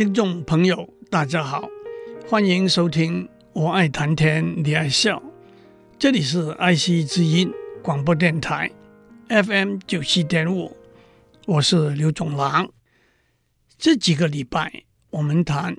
[0.00, 1.68] 听众朋友，大家好，
[2.26, 5.18] 欢迎收听《我爱谈天，你爱笑》，
[5.98, 7.52] 这里是爱惜之音
[7.82, 8.70] 广播电台
[9.28, 10.74] FM 九七点五，
[11.44, 12.70] 我是刘总郎。
[13.76, 15.76] 这几个礼拜，我们谈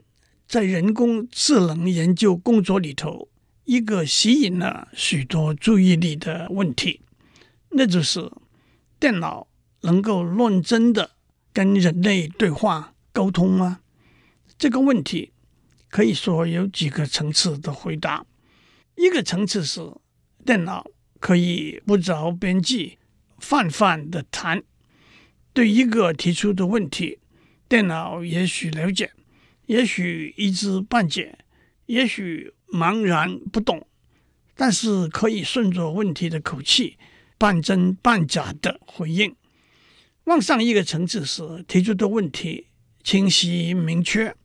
[0.47, 3.27] 在人工智能研究工作里头，
[3.63, 7.01] 一个吸引了许多注意力的问题，
[7.71, 8.31] 那就是
[8.99, 9.47] 电脑
[9.81, 11.09] 能够论真的
[11.51, 13.79] 跟人类对话沟通吗？
[14.61, 15.31] 这个问题
[15.89, 18.23] 可以说有几个层次的回答。
[18.95, 19.81] 一个层次是
[20.45, 20.85] 电脑
[21.19, 22.99] 可以不着边际、
[23.39, 24.61] 泛泛的谈，
[25.51, 27.17] 对一个提出的问题，
[27.67, 29.11] 电脑也许了解，
[29.65, 31.39] 也许一知半解，
[31.87, 33.87] 也许茫然不懂，
[34.55, 36.99] 但是可以顺着问题的口气，
[37.39, 39.35] 半真半假的回应。
[40.25, 42.67] 往上一个层次是提出的问题
[43.03, 44.35] 清晰明确，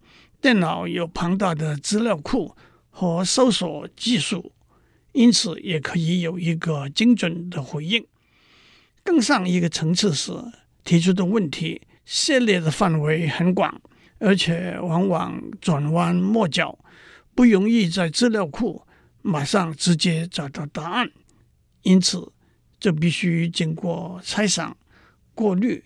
[0.40, 2.56] 电脑有庞大的资料库
[2.90, 4.52] 和搜索技术，
[5.12, 8.06] 因此也可以有一个精准的回应。
[9.02, 10.32] 更上一个层次是
[10.84, 13.80] 提出的问题涉猎的范围很广，
[14.18, 16.78] 而且往往转弯抹角，
[17.34, 18.86] 不容易在资料库
[19.22, 21.10] 马上直接找到答案，
[21.82, 22.32] 因此
[22.78, 24.76] 这必须经过猜想。
[25.34, 25.84] 过滤、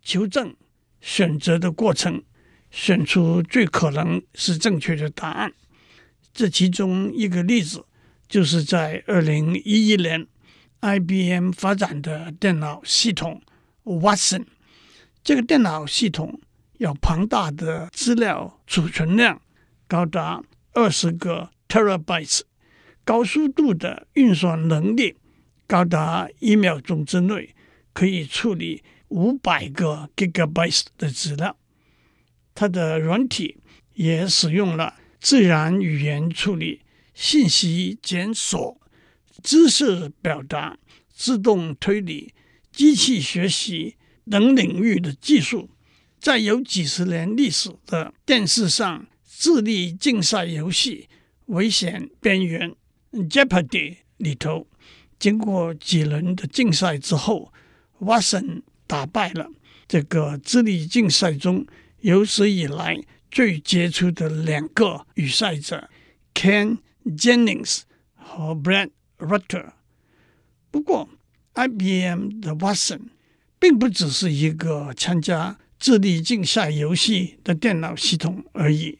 [0.00, 0.56] 求证、
[1.02, 2.22] 选择的过程，
[2.70, 5.52] 选出最可能是正确的答案。
[6.32, 7.84] 这其中一个例子，
[8.28, 10.26] 就是在二零一一年
[10.80, 13.42] ，IBM 发展的电脑系统
[13.84, 14.44] Watson。
[15.24, 16.40] 这个电脑系统
[16.78, 19.40] 有庞大的资料储存量，
[19.88, 20.42] 高达
[20.72, 22.42] 二十个 terabytes，
[23.04, 25.16] 高速度的运算能力，
[25.66, 27.54] 高达一秒钟之内。
[27.92, 31.56] 可以处理五百个 gigabytes 的资料，
[32.56, 33.58] 它的软体
[33.94, 36.80] 也使用了自然语言处理、
[37.14, 38.80] 信息检索、
[39.44, 40.76] 知识表达、
[41.14, 42.32] 自动推理、
[42.72, 43.94] 机器学习
[44.28, 45.70] 等领域的技术，
[46.18, 51.08] 在有几十年历史的电视上智力竞赛游戏
[51.52, 52.74] 《危险边缘》
[53.30, 54.66] （Jeopardy） 里头，
[55.18, 57.52] 经过几轮的竞赛之后。
[57.98, 59.48] Watson 打败了
[59.88, 61.66] 这个智力竞赛中
[62.06, 63.02] 有史以来
[63.32, 65.90] 最杰出的两个预赛者
[66.32, 67.80] Ken Jennings
[68.14, 69.72] 和 Brad Rutter。
[70.70, 71.08] 不过
[71.54, 73.08] ，IBM 的 Watson
[73.58, 78.98] 并不只是一个参加智力竞赛游戏的电脑系统而已。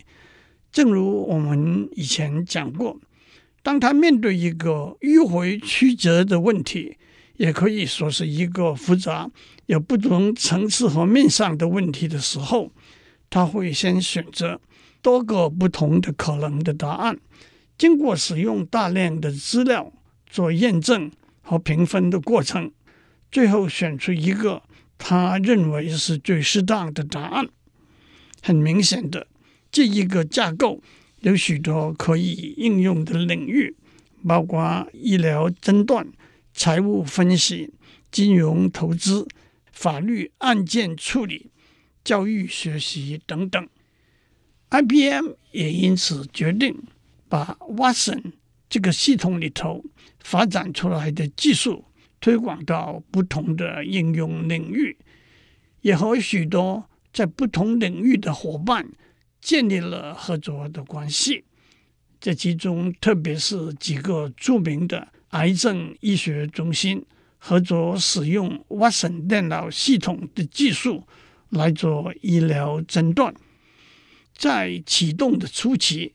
[0.72, 2.98] 正如我们以前讲过，
[3.62, 6.96] 当他面对一个迂回曲折的问题，
[7.36, 9.30] 也可以说是一个复杂、
[9.66, 12.72] 有不同层次和面上的问题的时候，
[13.30, 14.60] 他会先选择
[15.02, 17.18] 多个不同的可能的答案，
[17.76, 19.92] 经过使用大量的资料
[20.28, 21.10] 做验证
[21.42, 22.70] 和评分的过程，
[23.30, 24.62] 最后选出一个
[24.98, 27.48] 他认为是最适当的答案。
[28.42, 29.26] 很明显的，
[29.70, 30.80] 这一个架构
[31.20, 33.76] 有许多可以应用的领域，
[34.26, 36.06] 包括医疗诊断。
[36.58, 37.74] 财务分析、
[38.10, 39.28] 金融投资、
[39.70, 41.50] 法律案件处理、
[42.06, 43.68] 教育学习等等
[44.70, 46.84] ，IBM 也因此决定
[47.28, 48.22] 把 Watson
[48.68, 49.84] 这个系统里头
[50.20, 51.84] 发展出来的技术
[52.20, 54.96] 推广到不同的应用领域，
[55.80, 58.88] 也和许多在不同领域的伙伴
[59.40, 61.42] 建立了合作的关系。
[62.20, 65.08] 这其中，特别是几个著名的。
[65.30, 67.04] 癌症医学中心
[67.36, 71.04] 合作使用 Watson 电脑系统的技术
[71.56, 73.34] 来做医疗诊断。
[74.34, 76.14] 在启动的初期，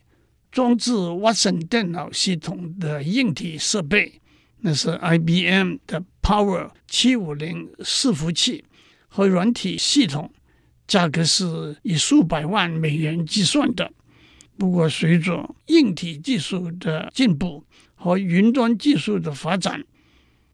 [0.51, 4.21] 装置 Watson 电脑系统的硬体设备，
[4.59, 8.63] 那是 IBM 的 Power 七五零伺服器
[9.07, 10.31] 和软体系统，
[10.87, 13.91] 价格是以数百万美元计算的。
[14.57, 19.83] 不过，随着硬体技术的进步，和云端技术的发展，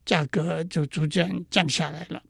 [0.06, 2.24] 价格就逐渐降下来了。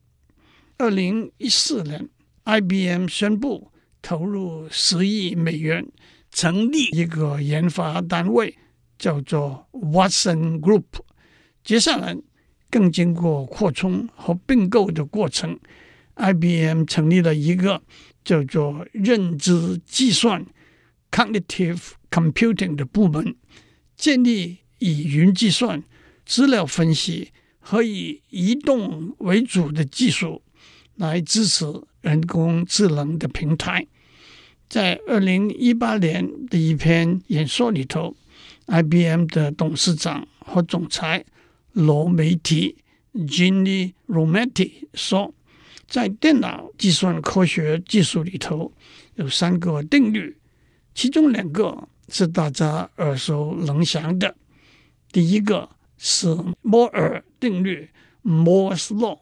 [0.77, 2.09] 二零一四年
[2.47, 3.71] ，IBM 宣布
[4.01, 5.85] 投入十亿美元，
[6.31, 8.57] 成立一个研发单位，
[8.97, 10.85] 叫做 Watson Group。
[11.63, 12.17] 接下来，
[12.71, 15.59] 更经过扩充和并购的过程
[16.15, 17.83] ，IBM 成立了一个
[18.23, 20.45] 叫做认知计算
[21.11, 23.35] （Cognitive Computing） 的部门，
[23.95, 24.59] 建立。
[24.79, 25.83] 以云计算、
[26.23, 30.43] 资料分析和以移动为主的技术
[30.97, 31.65] 来支持
[32.01, 33.87] 人工智能的平台。
[34.69, 38.15] 在二零一八年的一篇演说里头
[38.65, 41.23] ，IBM 的董事长和总裁
[41.71, 42.75] 罗梅提
[43.13, 45.33] （Ginni Rometty） 说，
[45.87, 48.73] 在电脑计算科学技术里头
[49.15, 50.35] 有三个定律，
[50.93, 54.35] 其中两个是大家耳熟能详的。
[55.13, 57.89] 第一个是摩尔定律
[58.23, 59.19] （Moore's Law）。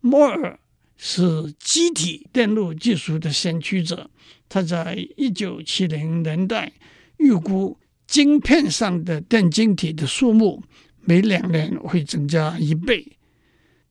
[0.00, 0.58] 摩尔
[1.00, 4.10] 是机体电路技术的先驱者，
[4.48, 6.72] 他在一九七零年代
[7.18, 10.64] 预估晶片上的电晶体的数目
[11.02, 13.16] 每两年会增加一倍。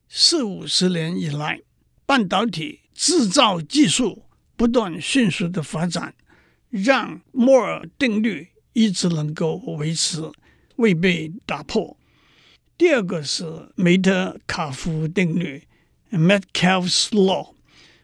[0.10, 1.62] 四五十年以来，
[2.06, 4.24] 半导体制造技术
[4.58, 6.14] 不断迅速的发展，
[6.70, 10.30] 让摩尔定律一直能够维持，
[10.76, 11.98] 未被打破。
[12.78, 15.64] 第二个是梅特卡夫定律。
[16.12, 17.50] Metcalfe's Law，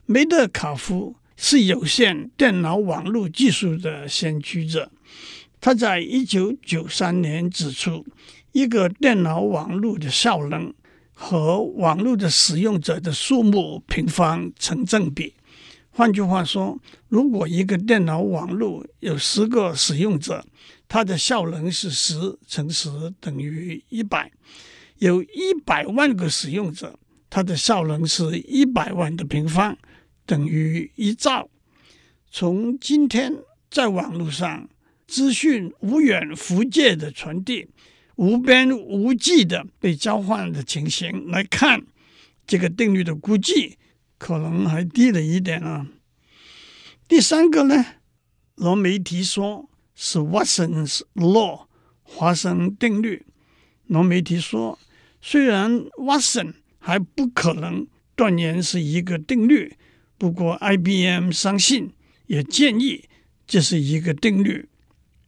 [0.06, 4.92] 梅特卡夫是有线电脑网络技术的先驱者。
[5.62, 8.06] 他在一九九三年指出，
[8.52, 10.74] 一个电脑网络的效能
[11.14, 15.34] 和网络的使用者的数目平方成正比。
[15.92, 16.78] 换句话说，
[17.08, 20.46] 如果一个电脑网络有十个使用者，
[20.90, 22.90] 它的效能是十乘十
[23.22, 24.28] 等于一百；
[24.98, 27.00] 有一百万个使用者。
[27.36, 29.76] 它的效能是一百万的平方
[30.24, 31.50] 等于一兆。
[32.30, 33.34] 从今天
[33.72, 34.70] 在网络上
[35.08, 37.68] 资讯无远弗届的传递、
[38.18, 41.84] 无边无际的被交换的情形来看，
[42.46, 43.80] 这个定律的估计
[44.20, 45.88] 可能还低了一点啊。
[47.08, 47.84] 第三个呢，
[48.54, 51.66] 罗梅提说是 Watson's Law
[52.04, 53.26] 华生定律。
[53.88, 54.78] 罗梅提说，
[55.20, 56.54] 虽然 Watson
[56.86, 59.74] 还不可能断言是一个定律，
[60.18, 61.94] 不过 IBM 相信，
[62.28, 63.06] 也建议
[63.48, 64.68] 这是一个定律。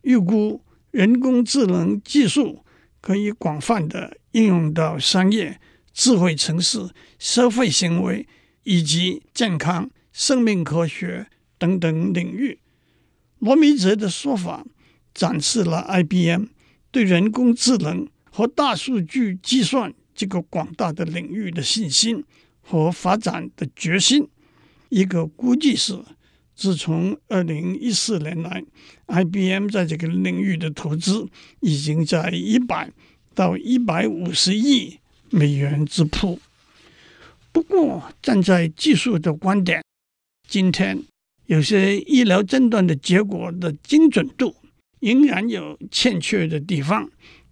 [0.02, 0.62] 预估
[0.92, 2.66] 人工智能技术
[3.00, 5.62] 可以广泛地应用到商业、
[5.94, 8.28] 智慧城市、消费行为
[8.64, 12.60] 以及健康、生命科学等等领域。
[13.40, 14.66] 罗梅泽的说法
[15.14, 16.48] 展示了 IBM
[16.92, 19.94] 对人工智能和大数据计算。
[20.16, 22.24] 这个广大的领域的信心
[22.62, 24.28] 和发展的决心，
[24.90, 26.00] 一个估计是，
[26.56, 28.64] 自从二零一四年来
[29.08, 31.28] ，IBM 在这个领域的投资
[31.60, 32.90] 已经在一百
[33.34, 34.98] 到一百五十亿
[35.30, 36.40] 美元之谱。
[37.52, 39.84] 不过，站在技术的观点，
[40.48, 41.04] 今天
[41.46, 44.56] 有些医疗诊断的结果的精准度
[45.02, 47.10] 仍然有欠缺的地方。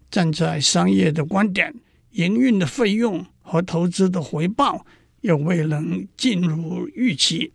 [0.10, 1.74] 站在商业的观点，
[2.14, 4.86] 营运的费用和投资的回报
[5.22, 7.52] 又未能尽如预期，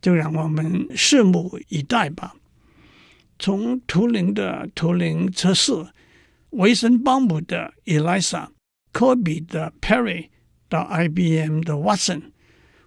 [0.00, 2.34] 就让我们拭目以待吧。
[3.38, 5.72] 从图灵的图灵测试、
[6.50, 8.48] 维森鲍姆的 ELISA、
[8.92, 10.28] 科比的 Perry
[10.68, 12.22] 到 IBM 的 Watson，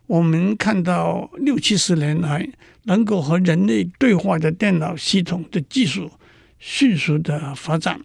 [0.07, 2.49] 我们看到六七十年来
[2.83, 6.11] 能够和人类对话的电脑系统的技术
[6.57, 8.01] 迅速的发展。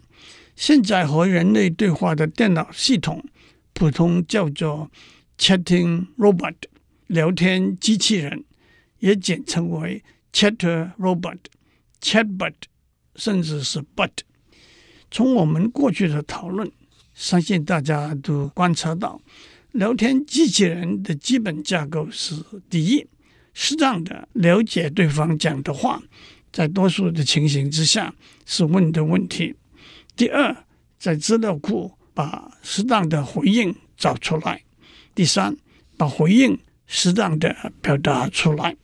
[0.55, 3.23] 现在和人类对话的电脑系统，
[3.73, 4.89] 普通叫做
[5.37, 6.55] Chatting Robot，
[7.07, 8.45] 聊天机器人，
[8.99, 10.01] 也简称为
[10.31, 11.37] Chatter Robot、
[12.01, 12.53] Chatbot，
[13.15, 14.11] 甚至是 Bot。
[15.11, 16.71] 从我们过去的讨论，
[17.13, 19.21] 相信大家都观察到，
[19.73, 22.35] 聊天机器人的基本架构是：
[22.69, 23.05] 第一，
[23.53, 26.01] 适当的了解对方讲的话，
[26.51, 28.13] 在多数的情形之下
[28.45, 29.53] 是问的问题。
[30.15, 30.55] 第二，
[30.97, 34.59] 在资料库把适当的回应找出来；
[35.13, 35.57] 第三，
[35.97, 36.57] 把回应
[36.87, 38.77] 适当的表达出来。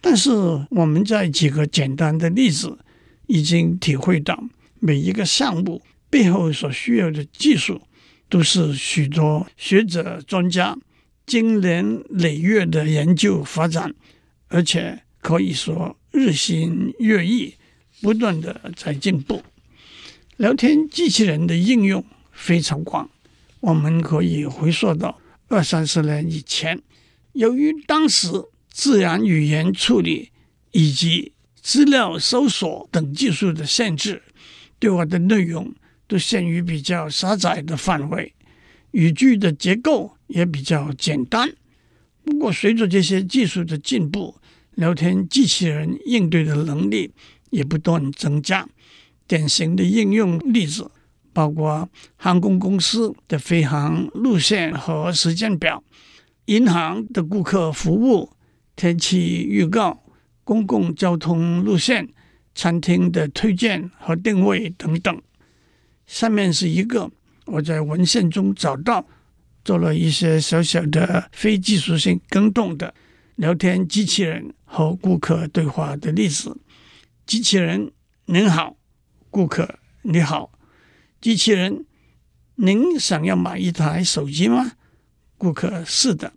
[0.00, 0.30] 但是
[0.70, 2.78] 我们在几个简单的例子
[3.26, 4.44] 已经体会到，
[4.78, 7.80] 每一个项目背后所需要的技术，
[8.28, 10.76] 都是许多学者专家
[11.26, 13.94] 经年累月的研究发展，
[14.48, 17.54] 而且可以说日新月异，
[18.02, 19.42] 不断的在进步。
[20.38, 23.10] 聊天机器人的应用非常广，
[23.58, 26.80] 我们可以回溯到二三十年以前。
[27.32, 28.28] 由于当时
[28.70, 30.30] 自然语言处理
[30.70, 34.22] 以及资料搜索等技术的限制，
[34.78, 35.74] 对话的内容
[36.06, 38.32] 都限于比较狭窄的范围，
[38.92, 41.52] 语句的结构也比较简单。
[42.22, 44.36] 不过，随着这些技术的进步，
[44.76, 47.10] 聊天机器人应对的能力
[47.50, 48.68] 也不断增加。
[49.28, 50.90] 典型的应用例子
[51.32, 55.84] 包括航空公司的飞航路线和时间表、
[56.46, 58.32] 银行的顾客服务、
[58.74, 60.02] 天气预告、
[60.42, 62.08] 公共交通路线、
[62.54, 65.22] 餐厅的推荐和定位等等。
[66.06, 67.08] 上面是一个
[67.44, 69.06] 我在文献中找到，
[69.62, 72.92] 做了一些小小的非技术性更动的
[73.36, 76.56] 聊天机器人和顾客对话的例子。
[77.26, 77.92] 机器人：
[78.24, 78.76] 您好，
[79.30, 80.50] 顾客，你好。
[81.20, 81.84] 机器人：
[82.56, 84.72] 您想要买一台手机吗？
[85.36, 86.32] 顾客：是的。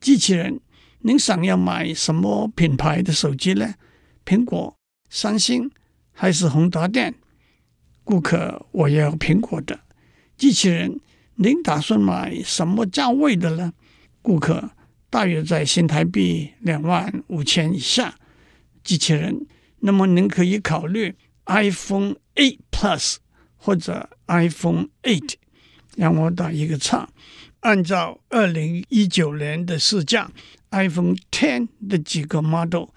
[0.00, 0.60] 机器人：
[1.00, 3.74] 您想要买什么品牌的手机呢？
[4.24, 4.76] 苹果、
[5.08, 5.70] 三星
[6.12, 7.14] 还是宏达电？
[8.04, 9.80] 顾客：我要苹果的。
[10.36, 11.00] 机器人。
[11.38, 13.74] 您打算买什么价位的呢？
[14.22, 14.70] 顾客
[15.10, 18.14] 大约在新台币两万五千以下。
[18.82, 19.46] 机器人，
[19.80, 21.14] 那么您可以考虑
[21.46, 23.16] iPhone 8 Plus
[23.56, 25.34] 或者 iPhone 8。
[25.96, 27.08] 让我打一个叉。
[27.60, 30.30] 按照二零一九年的市价
[30.70, 32.90] ，iPhone Ten 的几个 model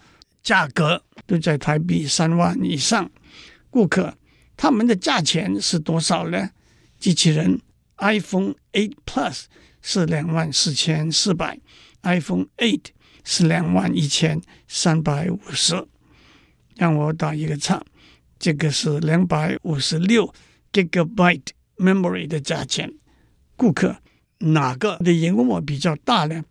[0.44, 3.10] 价格都在台币三万以上。
[3.70, 4.16] 顾客，
[4.58, 6.50] 他们的价钱是多少呢？
[7.00, 7.62] 机器人。
[7.98, 9.44] iPhone 8 Plus
[9.82, 11.60] 是两万四千四百
[12.04, 12.82] ，iPhone 8
[13.24, 15.88] 是两万一千三百五十。
[16.76, 17.84] 让我打一个叉，
[18.40, 20.34] 这个是两百五十六
[20.72, 22.94] Gigabyte Memory 的价钱。
[23.58, 23.98] 顾客，
[24.40, 26.44] 哪个的荧幕比较大呢？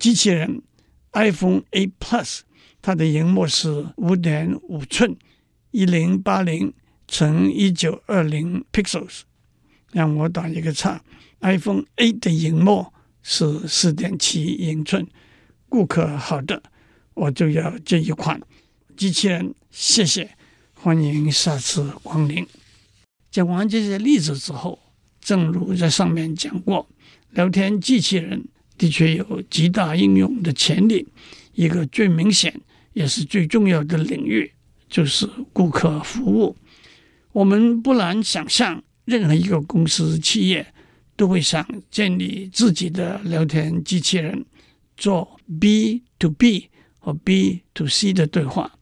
[0.00, 0.60] 机器人
[1.12, 2.40] iPhone 8 Plus
[2.80, 5.16] 它的荧幕是五点五寸，
[5.70, 6.74] 一零八零
[7.06, 9.20] 乘一九二零 pixels。
[9.92, 11.04] 让我打一个叉
[11.40, 15.06] ，iPhone 8的荧幕是四点七英寸。
[15.68, 16.62] 顾客，好的，
[17.14, 18.40] 我就要这一款
[18.96, 19.54] 机器人。
[19.70, 20.36] 谢谢，
[20.82, 22.44] 欢迎下次光临。
[23.30, 24.76] 讲完这些例子之后，
[25.20, 26.88] 正如在上面讲过，
[27.30, 28.42] 聊天机器人
[28.76, 31.06] 的确有极大应用的潜力。
[31.54, 32.60] 一个最明显
[32.94, 34.50] 也是最重要的领域，
[34.88, 36.56] 就是顾客服务。
[37.30, 38.82] 我们不难想象。
[39.04, 40.64] 任何一个公司企业
[41.16, 44.44] 都会想建立自己的聊天机器人，
[44.96, 48.78] 做 B to B 和 B to C 的对话。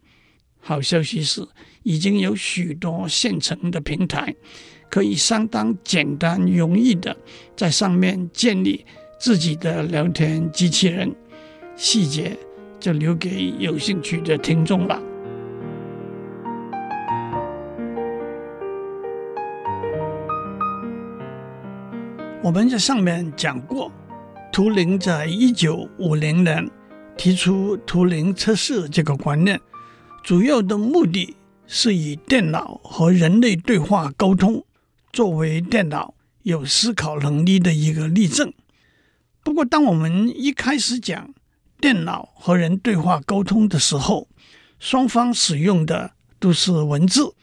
[0.58, 1.46] 好消息是，
[1.82, 4.34] 已经有许多现成的平台，
[4.90, 7.16] 可以相当简单容易的
[7.56, 8.84] 在上面建立
[9.18, 11.14] 自己的聊天机器人。
[11.76, 12.36] 细节
[12.78, 15.00] 就留给有兴趣的听众吧。
[22.42, 23.92] 我们在上面讲过，
[24.50, 26.68] 图灵在一九五零年
[27.16, 29.60] 提出图灵测试这个观念，
[30.22, 31.36] 主要的目的
[31.72, 34.66] 是以电脑和人类对话沟通
[35.12, 38.52] 作为电脑有思考能力的一个例证。
[39.44, 41.32] 不过，当我们一开始讲
[41.80, 44.26] 电脑和人对话沟通的时候，
[44.80, 46.10] 双方使用的
[46.40, 47.34] 都是文字，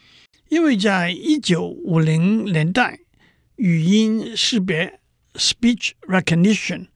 [0.50, 3.00] 因为在一九五零年代。
[3.56, 5.00] 语音识别
[5.34, 6.90] （speech recognition）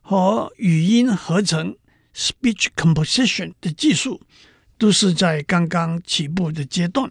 [0.00, 1.76] 和语音合成
[2.12, 4.20] （speech composition） 的技术
[4.78, 7.10] 都是在刚刚起步的阶段。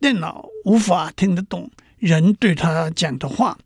[0.00, 3.58] 电脑无法听得懂人对他讲的话，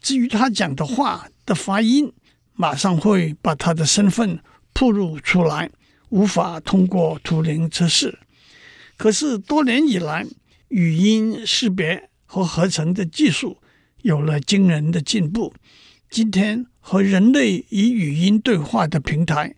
[0.00, 2.12] 至于他讲的话的发音，
[2.54, 4.40] 马上会把他的身份
[4.72, 5.70] 暴露出来，
[6.08, 8.18] 无法通过图灵测试。
[8.96, 10.26] 可是多年以来，
[10.68, 13.58] 语音识别和合成的技术
[14.02, 15.54] 有了惊人的进步。
[16.10, 19.54] 今天和人类以语音对话的平台，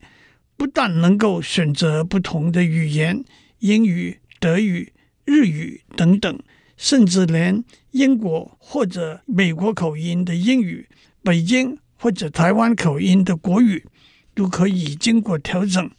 [0.61, 3.25] 不但能够选择不同的语言，
[3.61, 4.93] 英语、德语、
[5.25, 6.39] 日语等等，
[6.77, 10.87] 甚至连英国或者美国口音的英语、
[11.23, 13.87] 北京或者台湾口音的国语，
[14.35, 15.91] 都可以经过调整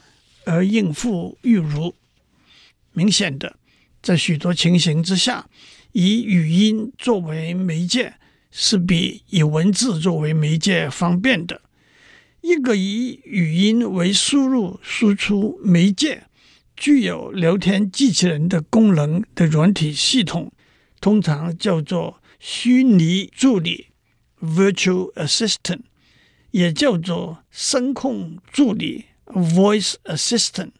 [0.46, 1.96] 而应付自如。
[2.94, 3.58] 明显的，
[4.03, 5.48] 在许多情形之下，
[5.94, 8.13] 以语音作为媒介。
[8.53, 11.62] 是比以文字作为媒介方便的。
[12.41, 16.24] 一个以语音为输入输出媒介、
[16.75, 20.51] 具有聊天机器人的功能的软体系统，
[21.00, 23.88] 通常叫做虚拟助理
[24.41, 25.81] （Virtual Assistant），
[26.50, 30.71] 也叫做声控助理 （Voice Assistant）。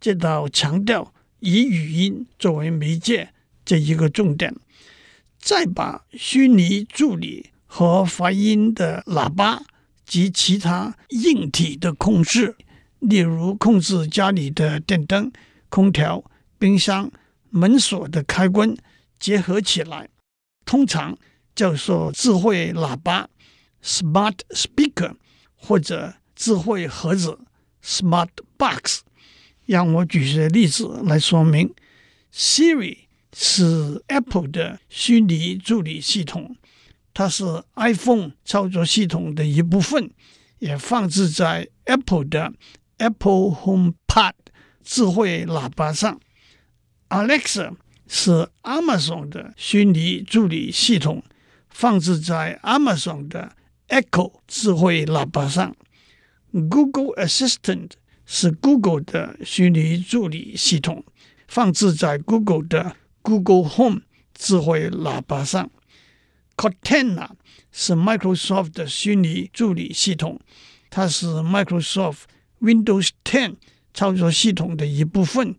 [0.00, 3.30] 这道强调以语音作为媒介
[3.64, 4.54] 这一个重点。
[5.40, 9.64] 再把虚拟助理和发音的喇叭
[10.08, 12.56] 及其他硬体的控制，
[12.98, 15.30] 例如控制家里的电灯、
[15.68, 16.24] 空调、
[16.58, 17.12] 冰箱、
[17.50, 18.74] 门锁的开关
[19.20, 20.08] 结合起来，
[20.64, 21.16] 通常
[21.54, 23.28] 叫做智慧喇叭
[23.84, 25.14] （Smart Speaker）
[25.54, 27.38] 或者智慧盒子
[27.84, 29.02] （Smart Box）。
[29.66, 31.74] 让我举些例子来说明。
[32.32, 33.00] Siri
[33.36, 36.56] 是 Apple 的虚拟助理系统，
[37.18, 37.44] 它是
[37.74, 40.08] iPhone 操作系统的一部分，
[40.60, 42.52] 也放置在 Apple 的
[42.98, 44.34] Apple HomePod
[44.84, 46.20] 智慧喇叭上。
[47.08, 47.74] Alexa
[48.06, 51.24] 是 Amazon 的虚拟助理系统，
[51.68, 53.56] 放置在 Amazon 的
[53.88, 55.74] Echo 智慧喇叭上。
[56.52, 57.90] Google Assistant
[58.26, 61.04] 是 Google 的虚拟助理系统，
[61.48, 65.68] 放置在 Google 的 Google Home 智慧喇叭上。
[66.58, 67.30] Cortana
[67.70, 70.40] 是 Microsoft 的虚拟助理系统，
[70.90, 72.22] 它是 Microsoft
[72.60, 73.54] Windows 10
[73.94, 75.54] 操作系统的一部分，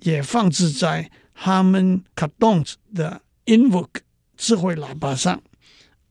[0.00, 4.00] 也放置在 Harman Kardon 的 Invoke
[4.38, 5.42] 智慧喇叭上。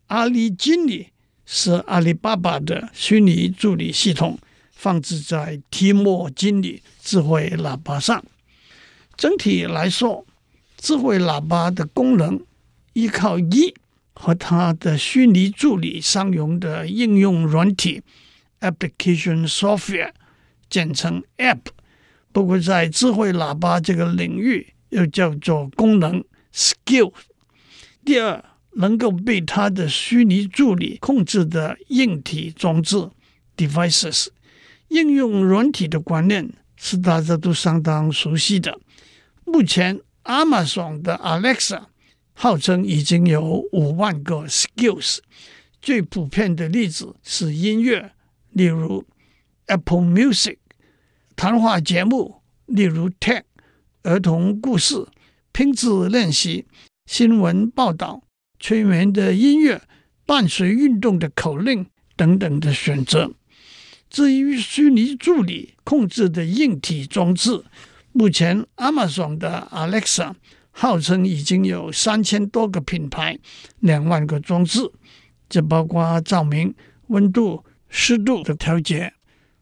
[0.05, 1.07] 阿里经理
[1.43, 4.37] 是阿里巴巴的虚拟助理系统，
[4.71, 8.23] 放置在提莫经理智慧喇叭上。
[9.15, 10.27] 整体来说，
[10.77, 12.39] 智慧喇叭的功能
[12.93, 13.73] 依靠一
[14.19, 18.01] 和它的虚拟助理相容的应用软体
[18.61, 20.11] （application software），
[20.69, 21.59] 简称 App。
[22.31, 27.13] 不过，在智慧喇叭这个领域，又叫做功能 （skill）。
[28.03, 28.43] 第二，
[28.73, 33.09] 能够被它的虚拟助理控制的硬体装置
[33.55, 34.27] （devices）。
[34.89, 38.79] 应用软体的观念是大家都相当熟悉的。
[39.45, 41.83] 目前，Amazon 的 Alexa
[42.39, 45.17] 号称已经有五万个 skills。
[45.81, 48.11] 最普遍的例子是音乐，
[48.51, 49.03] 例如
[49.65, 50.57] Apple Music；
[51.35, 53.41] 谈话节目，例如 TED；
[54.03, 55.07] 儿童故事、
[55.51, 56.67] 拼字练习、
[57.07, 58.21] 新闻报道、
[58.59, 59.81] 催眠的音乐、
[60.27, 63.31] 伴随运动的口令等等的选择。
[64.11, 67.63] 至于虚拟助理控制的硬体装置，
[68.11, 70.35] 目前，Amazon 的 Alexa
[70.79, 73.35] 号称已经有三千多个品牌，
[73.79, 74.79] 两万个装置，
[75.49, 76.71] 这包括照明、
[77.07, 79.11] 温度、湿度的调节、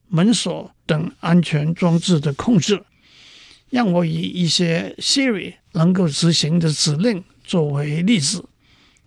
[0.10, 2.84] 门锁等安全装置的控制。
[3.70, 8.50] 让我以一些 Siri 能够执行的指令作为例子。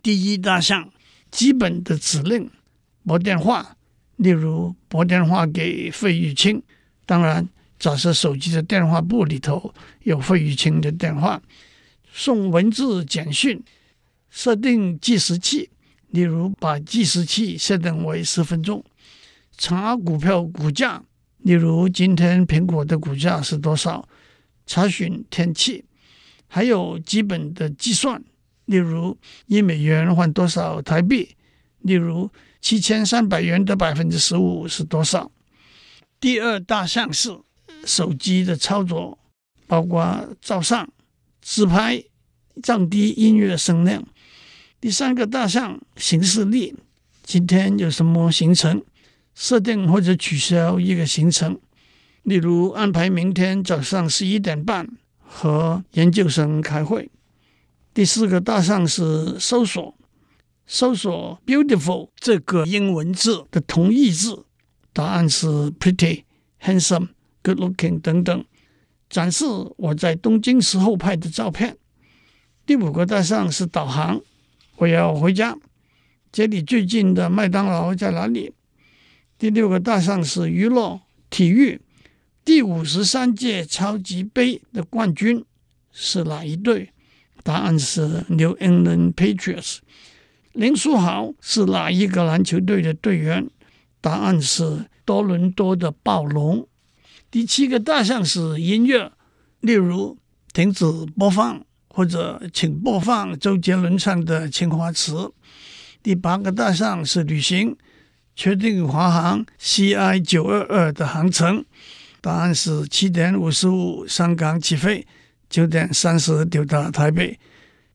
[0.03, 0.91] 第一大项，
[1.31, 2.51] 基本的指令：
[3.05, 3.77] 拨电话，
[4.17, 6.63] 例如拨电话给费玉清。
[7.05, 7.47] 当然。
[7.79, 11.41] 假设手机的电话簿里头有费玉清的电话，
[12.19, 13.63] 送文字简讯，
[14.29, 15.71] 设定计时器，
[16.09, 18.85] 例如把计时器设定为十分钟，
[19.57, 21.01] 查股票股价，
[21.39, 24.09] 例如今天苹果的股价是多少，
[24.67, 25.85] 查询天气，
[26.49, 28.21] 还有基本的计算，
[28.65, 31.37] 例如一美元换多少台币，
[31.83, 32.29] 例如
[32.61, 35.31] 七千三百元的百分之十五是多少。
[36.19, 37.39] 第二大项是。
[37.85, 39.17] 手机的操作
[39.69, 40.91] 包括照相、
[41.41, 42.03] 自拍、
[42.63, 44.05] 降低音乐声量。
[44.81, 46.75] 第三个大项行事历，
[47.23, 48.83] 今天有什么行程？
[49.35, 51.59] 设定或者取消一个行程，
[52.25, 54.89] 例如安排明天早上十一点半
[55.21, 57.09] 和研究生开会。
[57.95, 59.95] 第四个大项是搜索，
[60.67, 64.45] 搜索 “beautiful” 这个英文字的同义字，
[64.93, 66.25] 答案是 “pretty”、
[66.61, 67.09] “handsome”。
[67.41, 68.45] Good looking 等等，
[69.09, 69.45] 展示
[69.77, 71.79] 我在东京时候拍的照片。
[72.69, 74.21] 第五个大项是导航，
[74.77, 75.57] 我要回家，
[76.31, 78.53] 这里最近的麦当劳在哪里？
[79.39, 81.01] 第六个大项是娱乐
[81.31, 81.81] 体育，
[82.45, 85.43] 第五十三届超级杯的冠军
[85.91, 86.93] 是哪一队？
[87.43, 89.79] 答案是 New England Patriots。
[90.53, 93.49] 林书豪是哪一个篮球队的队员？
[94.03, 96.69] 答案是多伦多的暴龙。
[97.31, 99.11] 第七个大项是音乐，
[99.61, 100.19] 例如
[100.53, 100.85] 停止
[101.17, 101.65] 播放
[101.99, 105.15] 或者请播放周杰伦唱的《青花瓷》。
[106.01, 107.77] 第八个大项是旅行，
[108.37, 111.65] 确定华航 CI 九二二的航程，
[112.21, 115.05] 答案是七点五十五香港起飞，
[115.51, 117.37] 九点三十抵达台北。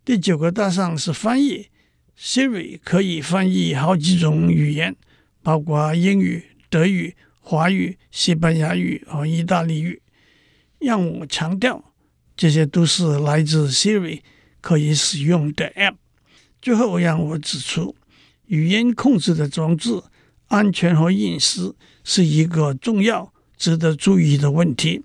[0.04, 1.70] 第九个大项是翻译
[2.20, 4.94] ，Siri 可以翻译好几种语言，
[5.42, 7.16] 包括英语、德语。
[7.46, 10.02] 华语、西班牙语和意大利语，
[10.80, 11.93] 让我强调，
[12.44, 14.20] 这些都是来自 Siri
[14.60, 15.96] 可以使用的 App。
[16.62, 17.96] 最后，让我指出，
[18.48, 20.04] 语音控制的装置
[20.50, 25.02] 安全和隐私是一个重要、值得注意的问题。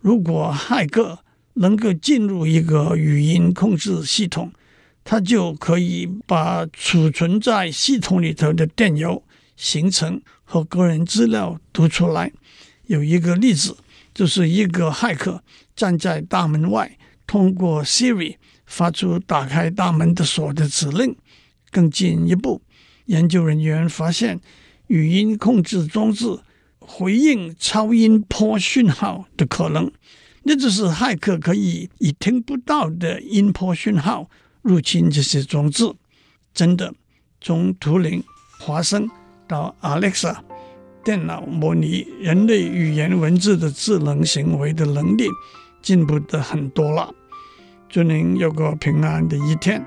[0.00, 1.18] 如果骇客
[1.52, 4.50] 能够进入一个语音控制系统，
[5.04, 9.22] 他就可以把储存在系统里头的电邮、
[9.54, 12.32] 行程和个人资料读出来。
[12.86, 13.76] 有一个例子，
[14.14, 15.42] 就是一个骇客
[15.74, 21.16] 站在大门外，通过 Siri 发出打开大门的锁的指令。
[21.72, 22.60] 更进一步，
[23.06, 24.40] 研究人员发现
[24.88, 26.40] 语音控制装置
[26.80, 29.88] 回应超音波讯号的可能，
[30.42, 34.28] 那就是骇客可以以听不到的音波讯号
[34.62, 35.94] 入侵这些装置。
[36.52, 36.92] 真的，
[37.40, 38.24] 从图灵、
[38.58, 39.08] 华生
[39.46, 40.36] 到 Alexa，
[41.02, 45.26] 电脑模拟人类语言文字的智能行为的能力
[45.82, 47.12] 进步的很多了。
[47.88, 49.84] 祝您有个平安的一天。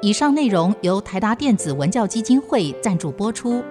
[0.00, 3.62] 以上内容由台达电子文教基金会赞助播出。